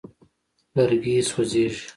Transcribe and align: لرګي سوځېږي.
لرګي 0.75 1.15
سوځېږي. 1.29 1.83